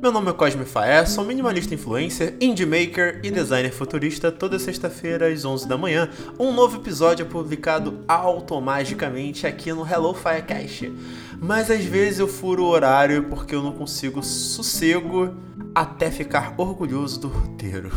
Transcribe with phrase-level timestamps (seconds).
[0.00, 4.32] Meu nome é Cosme Faé, sou minimalista influencer, indie maker e designer futurista.
[4.32, 6.08] Toda sexta-feira às 11 da manhã,
[6.38, 10.90] um novo episódio é publicado automaticamente aqui no Hello Firecast.
[11.38, 15.34] Mas às vezes eu furo o horário porque eu não consigo sossego
[15.74, 17.90] até ficar orgulhoso do roteiro.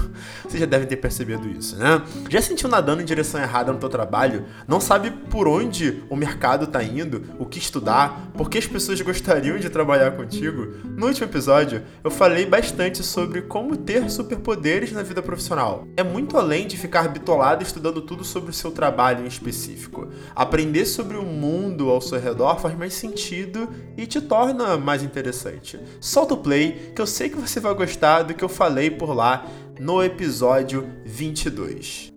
[0.43, 2.01] Você já deve ter percebido isso, né?
[2.29, 4.45] Já sentiu nadando em direção errada no teu trabalho?
[4.67, 9.01] Não sabe por onde o mercado tá indo, o que estudar, por que as pessoas
[9.01, 10.73] gostariam de trabalhar contigo?
[10.83, 15.87] No último episódio, eu falei bastante sobre como ter superpoderes na vida profissional.
[15.97, 20.07] É muito além de ficar bitolado estudando tudo sobre o seu trabalho em específico.
[20.36, 25.79] Aprender sobre o mundo ao seu redor faz mais sentido e te torna mais interessante.
[26.00, 29.13] Solta o play, que eu sei que você vai gostar do que eu falei por
[29.15, 29.45] lá
[29.79, 32.11] no episódio 22.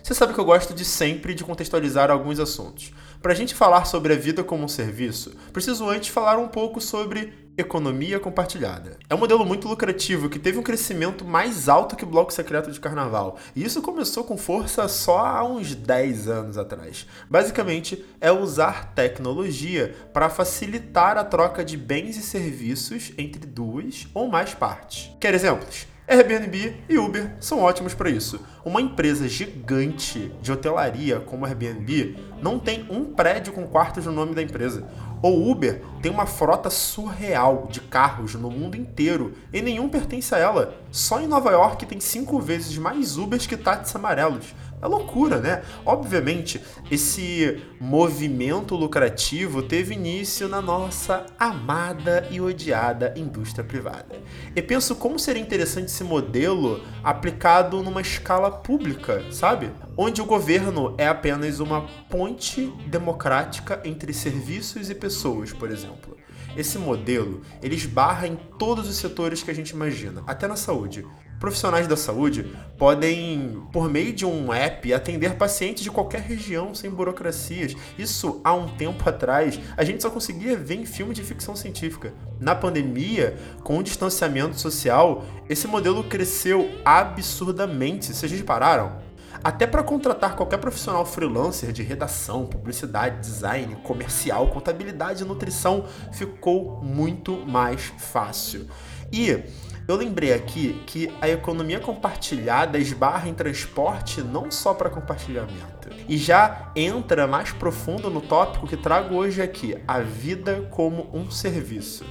[0.00, 2.92] Você sabe que eu gosto de sempre de contextualizar alguns assuntos.
[3.20, 6.80] Para a gente falar sobre a vida como um serviço, preciso antes falar um pouco
[6.80, 8.98] sobre economia compartilhada.
[9.08, 12.70] É um modelo muito lucrativo que teve um crescimento mais alto que o bloco secreto
[12.70, 13.38] de carnaval.
[13.54, 17.06] E isso começou com força só há uns 10 anos atrás.
[17.28, 24.28] Basicamente, é usar tecnologia para facilitar a troca de bens e serviços entre duas ou
[24.28, 25.10] mais partes.
[25.20, 25.86] Quer exemplos?
[26.08, 28.40] Airbnb e Uber são ótimos para isso.
[28.64, 34.34] Uma empresa gigante de hotelaria como Airbnb não tem um prédio com quartos no nome
[34.34, 34.86] da empresa.
[35.22, 40.38] O Uber tem uma frota surreal de carros no mundo inteiro e nenhum pertence a
[40.38, 40.74] ela.
[40.90, 44.52] Só em Nova York tem cinco vezes mais Ubers que táxis amarelos.
[44.82, 45.62] É loucura, né?
[45.86, 54.20] Obviamente, esse movimento lucrativo teve início na nossa amada e odiada indústria privada.
[54.56, 59.70] E penso como seria interessante esse modelo aplicado numa escala pública, sabe?
[59.96, 66.16] Onde o governo é apenas uma ponte democrática entre serviços e pessoas, por exemplo.
[66.56, 71.06] Esse modelo, ele esbarra em todos os setores que a gente imagina, até na saúde
[71.42, 72.46] profissionais da saúde
[72.78, 77.74] podem, por meio de um app, atender pacientes de qualquer região sem burocracias.
[77.98, 82.14] Isso há um tempo atrás a gente só conseguia ver em filmes de ficção científica.
[82.38, 88.14] Na pandemia, com o distanciamento social, esse modelo cresceu absurdamente.
[88.14, 89.00] Vocês repararam?
[89.42, 96.80] Até para contratar qualquer profissional freelancer de redação, publicidade, design, comercial, contabilidade e nutrição ficou
[96.80, 98.68] muito mais fácil.
[99.12, 99.42] E
[99.88, 105.90] eu lembrei aqui que a economia compartilhada esbarra em transporte não só para compartilhamento.
[106.08, 111.30] E já entra mais profundo no tópico que trago hoje aqui: a vida como um
[111.30, 112.04] serviço.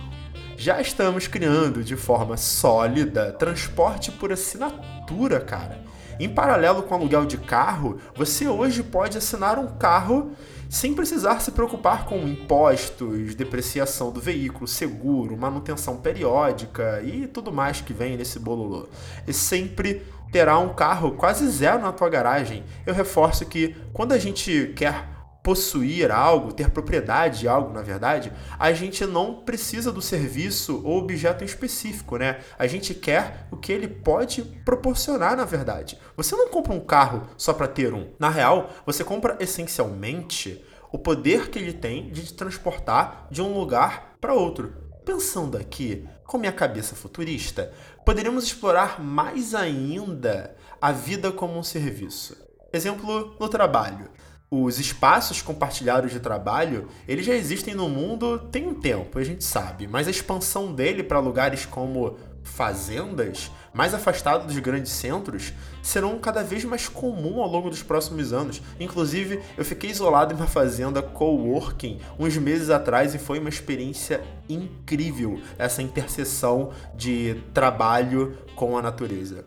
[0.58, 5.91] Já estamos criando de forma sólida transporte por assinatura, cara.
[6.22, 10.34] Em paralelo com o aluguel de carro, você hoje pode assinar um carro
[10.70, 17.82] sem precisar se preocupar com impostos, depreciação do veículo, seguro, manutenção periódica e tudo mais
[17.82, 18.88] que vem nesse bololô.
[19.28, 22.64] E sempre terá um carro quase zero na tua garagem.
[22.86, 25.08] Eu reforço que quando a gente quer
[25.44, 31.00] possuir algo, ter propriedade de algo, na verdade, a gente não precisa do serviço ou
[31.00, 32.40] objeto em específico, né?
[32.60, 35.98] A gente quer o que ele pode proporcionar, na verdade.
[36.16, 38.10] Você não compra um carro só para ter um.
[38.20, 43.58] Na real, você compra essencialmente o poder que ele tem de te transportar de um
[43.58, 44.74] lugar para outro.
[45.04, 47.74] Pensando aqui, com minha cabeça futurista,
[48.06, 52.38] poderíamos explorar mais ainda a vida como um serviço.
[52.72, 54.10] Exemplo no trabalho
[54.54, 59.46] os espaços compartilhados de trabalho, eles já existem no mundo tem um tempo, a gente
[59.46, 66.20] sabe, mas a expansão dele para lugares como fazendas, mais afastados dos grandes centros, serão
[66.20, 68.62] cada vez mais comum ao longo dos próximos anos.
[68.78, 74.22] Inclusive, eu fiquei isolado em uma fazenda coworking uns meses atrás e foi uma experiência
[74.50, 79.46] incrível essa interseção de trabalho com a natureza.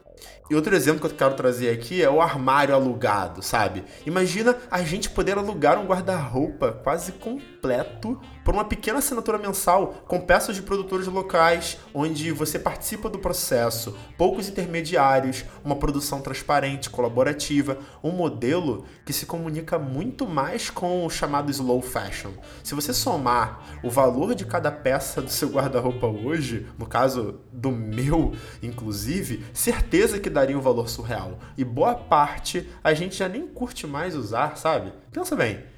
[0.51, 3.83] E outro exemplo que eu quero trazer aqui é o armário alugado, sabe?
[4.05, 10.21] Imagina a gente poder alugar um guarda-roupa quase completo por uma pequena assinatura mensal com
[10.21, 17.79] peças de produtores locais, onde você participa do processo, poucos intermediários, uma produção transparente, colaborativa,
[18.03, 22.33] um modelo que se comunica muito mais com o chamado slow fashion.
[22.63, 27.71] Se você somar o valor de cada peça do seu guarda-roupa hoje, no caso do
[27.71, 31.39] meu, inclusive, certeza que daria um valor surreal.
[31.57, 34.93] E boa parte a gente já nem curte mais usar, sabe?
[35.11, 35.73] Pensa bem.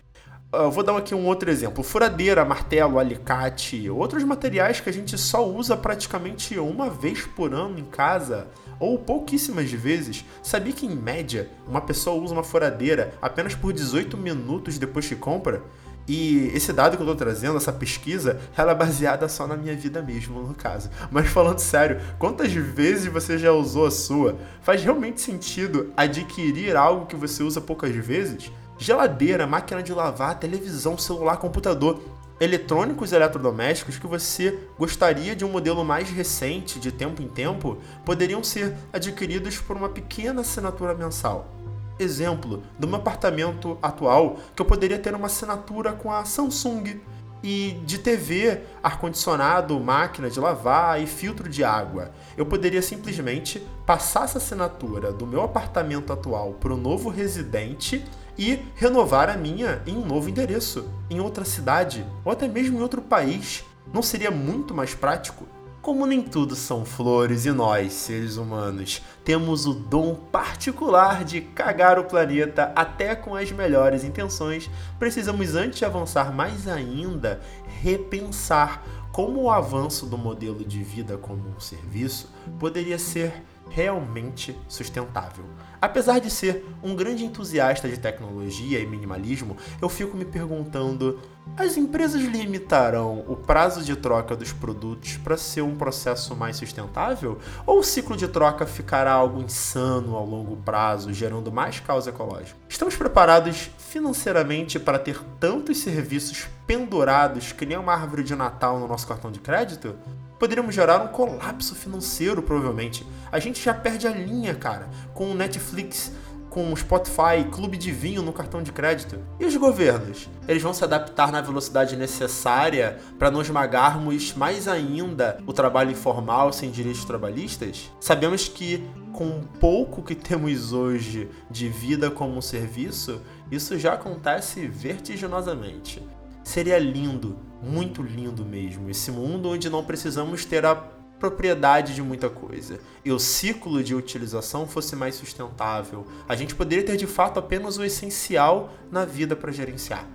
[0.52, 5.18] Eu vou dar aqui um outro exemplo: furadeira, martelo, alicate, outros materiais que a gente
[5.18, 8.46] só usa praticamente uma vez por ano em casa,
[8.80, 10.24] ou pouquíssimas vezes.
[10.42, 15.16] Sabia que, em média, uma pessoa usa uma furadeira apenas por 18 minutos depois que
[15.16, 15.62] compra?
[16.08, 19.74] E esse dado que eu tô trazendo, essa pesquisa, ela é baseada só na minha
[19.74, 20.88] vida mesmo, no caso.
[21.10, 24.36] Mas falando sério, quantas vezes você já usou a sua?
[24.62, 28.52] Faz realmente sentido adquirir algo que você usa poucas vezes?
[28.78, 32.00] Geladeira, máquina de lavar, televisão, celular, computador
[32.38, 38.44] eletrônicos eletrodomésticos que você gostaria de um modelo mais recente, de tempo em tempo, poderiam
[38.44, 41.50] ser adquiridos por uma pequena assinatura mensal.
[41.98, 47.00] Exemplo, do meu apartamento atual, que eu poderia ter uma assinatura com a Samsung
[47.42, 52.10] e de TV, ar-condicionado, máquina de lavar e filtro de água.
[52.36, 58.04] Eu poderia simplesmente passar essa assinatura do meu apartamento atual para o novo residente
[58.36, 62.82] e renovar a minha em um novo endereço, em outra cidade ou até mesmo em
[62.82, 63.64] outro país.
[63.90, 65.55] Não seria muito mais prático?
[65.86, 71.96] Como nem tudo são flores e nós, seres humanos, temos o dom particular de cagar
[71.96, 74.68] o planeta até com as melhores intenções,
[74.98, 77.40] precisamos, antes de avançar mais ainda,
[77.80, 85.44] repensar como o avanço do modelo de vida como um serviço poderia ser realmente sustentável.
[85.80, 91.20] Apesar de ser um grande entusiasta de tecnologia e minimalismo, eu fico me perguntando:
[91.56, 97.38] as empresas limitarão o prazo de troca dos produtos para ser um processo mais sustentável?
[97.66, 102.58] Ou o ciclo de troca ficará algo insano ao longo prazo, gerando mais caos ecológico?
[102.68, 108.88] Estamos preparados financeiramente para ter tantos serviços pendurados que nem uma árvore de Natal no
[108.88, 109.94] nosso cartão de crédito?
[110.38, 113.06] Poderíamos gerar um colapso financeiro, provavelmente.
[113.30, 116.12] A gente já perde a linha, cara, com o Netflix,
[116.56, 119.18] com o Spotify, clube de vinho no cartão de crédito.
[119.38, 120.26] E os governos?
[120.48, 126.54] Eles vão se adaptar na velocidade necessária para não esmagarmos mais ainda o trabalho informal
[126.54, 127.92] sem direitos trabalhistas?
[128.00, 134.66] Sabemos que com o pouco que temos hoje de vida como serviço, isso já acontece
[134.66, 136.02] vertiginosamente.
[136.42, 137.36] Seria lindo,
[137.66, 140.74] muito lindo mesmo, esse mundo onde não precisamos ter a
[141.18, 146.06] propriedade de muita coisa e o ciclo de utilização fosse mais sustentável.
[146.28, 150.06] A gente poderia ter de fato apenas o essencial na vida para gerenciar,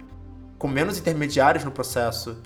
[0.58, 2.38] com menos intermediários no processo,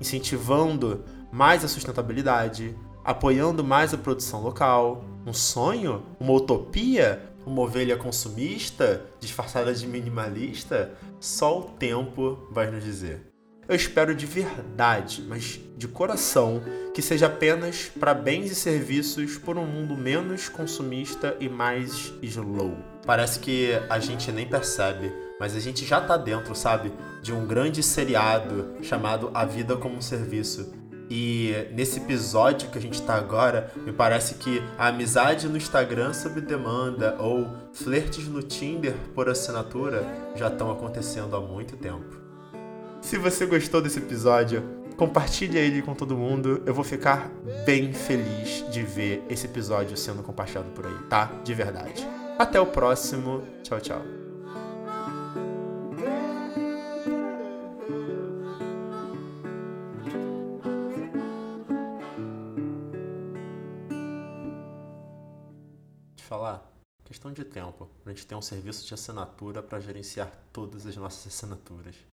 [0.00, 5.04] incentivando mais a sustentabilidade, apoiando mais a produção local.
[5.26, 6.02] Um sonho?
[6.20, 7.30] Uma utopia?
[7.44, 10.92] Uma ovelha consumista disfarçada de minimalista?
[11.18, 13.31] Só o tempo vai nos dizer.
[13.68, 16.62] Eu espero de verdade, mas de coração,
[16.92, 22.76] que seja apenas para bens e serviços por um mundo menos consumista e mais slow.
[23.06, 26.92] Parece que a gente nem percebe, mas a gente já tá dentro, sabe,
[27.22, 30.74] de um grande seriado chamado A Vida como um Serviço.
[31.08, 36.12] E nesse episódio que a gente tá agora, me parece que a amizade no Instagram
[36.14, 40.04] sob demanda ou flertes no Tinder por assinatura
[40.34, 42.21] já estão acontecendo há muito tempo.
[43.02, 44.62] Se você gostou desse episódio,
[44.96, 46.62] compartilhe ele com todo mundo.
[46.64, 47.28] Eu vou ficar
[47.66, 51.26] bem feliz de ver esse episódio sendo compartilhado por aí, tá?
[51.44, 52.06] De verdade.
[52.38, 53.42] Até o próximo.
[53.62, 54.02] Tchau, tchau.
[66.16, 66.72] Falar,
[67.04, 71.26] questão de tempo, a gente ter um serviço de assinatura para gerenciar todas as nossas
[71.26, 72.11] assinaturas.